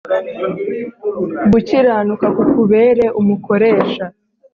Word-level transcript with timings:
Gukiranuka 1.51 2.25
kukubere 2.37 3.05
umukoresha 3.19 4.05